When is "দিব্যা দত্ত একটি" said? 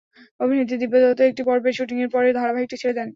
0.81-1.41